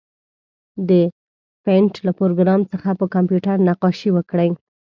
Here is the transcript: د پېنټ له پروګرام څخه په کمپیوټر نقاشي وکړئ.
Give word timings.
د 0.89 0.91
پېنټ 1.63 1.93
له 2.05 2.11
پروګرام 2.19 2.61
څخه 2.71 2.89
په 2.99 3.05
کمپیوټر 3.15 3.55
نقاشي 3.67 4.09
وکړئ. 4.13 4.49